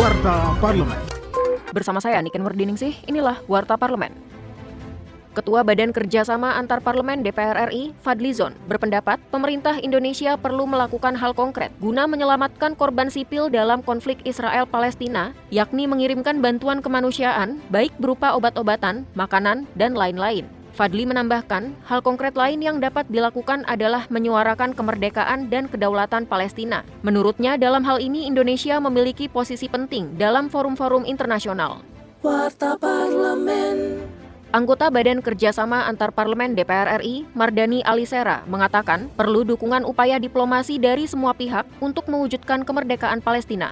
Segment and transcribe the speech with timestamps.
[0.00, 0.96] Warta Parlemen.
[1.76, 4.16] Bersama saya Niken Wardiningsih, inilah Warta Parlemen.
[5.36, 11.36] Ketua Badan Kerjasama Antar Parlemen DPR RI, Fadli Zon, berpendapat pemerintah Indonesia perlu melakukan hal
[11.36, 19.04] konkret guna menyelamatkan korban sipil dalam konflik Israel-Palestina, yakni mengirimkan bantuan kemanusiaan, baik berupa obat-obatan,
[19.12, 20.48] makanan, dan lain-lain.
[20.70, 26.86] Fadli menambahkan, hal konkret lain yang dapat dilakukan adalah menyuarakan kemerdekaan dan kedaulatan Palestina.
[27.02, 31.82] Menurutnya, dalam hal ini Indonesia memiliki posisi penting dalam forum-forum internasional.
[32.22, 34.06] Warta Parlemen
[34.50, 41.06] Anggota Badan Kerjasama Antar Parlemen DPR RI, Mardani Alisera, mengatakan perlu dukungan upaya diplomasi dari
[41.06, 43.70] semua pihak untuk mewujudkan kemerdekaan Palestina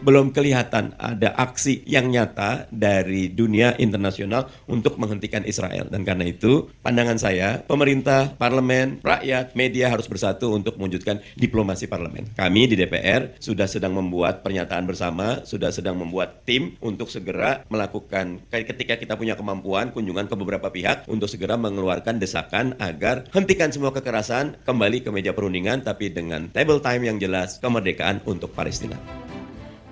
[0.00, 5.88] belum kelihatan ada aksi yang nyata dari dunia internasional untuk menghentikan Israel.
[5.88, 12.32] Dan karena itu, pandangan saya, pemerintah, parlemen, rakyat, media harus bersatu untuk mewujudkan diplomasi parlemen.
[12.34, 18.40] Kami di DPR sudah sedang membuat pernyataan bersama, sudah sedang membuat tim untuk segera melakukan,
[18.50, 23.92] ketika kita punya kemampuan, kunjungan ke beberapa pihak untuk segera mengeluarkan desakan agar hentikan semua
[23.92, 29.19] kekerasan, kembali ke meja perundingan, tapi dengan table time yang jelas, kemerdekaan untuk Palestina.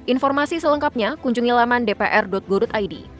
[0.09, 3.18] Informasi selengkapnya kunjungi laman dpr.go.id.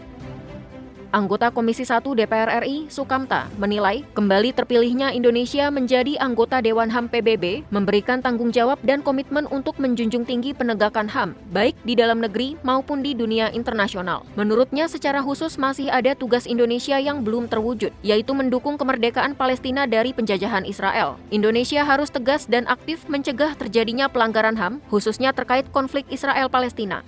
[1.09, 7.65] Anggota Komisi 1 DPR RI, Sukamta, menilai kembali terpilihnya Indonesia menjadi anggota Dewan HAM PBB
[7.73, 13.01] memberikan tanggung jawab dan komitmen untuk menjunjung tinggi penegakan HAM, baik di dalam negeri maupun
[13.01, 14.29] di dunia internasional.
[14.37, 20.13] Menurutnya secara khusus masih ada tugas Indonesia yang belum terwujud, yaitu mendukung kemerdekaan Palestina dari
[20.13, 21.17] penjajahan Israel.
[21.33, 27.01] Indonesia harus tegas dan aktif mencegah terjadinya pelanggaran HAM, khususnya terkait konflik Israel-Palestina.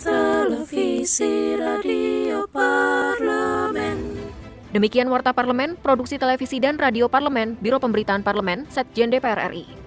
[0.00, 1.99] Televisi Radio.
[4.70, 9.79] Demikian Warta Parlemen, Produksi Televisi dan Radio Parlemen, Biro Pemberitaan Parlemen, Setjen DPR RI.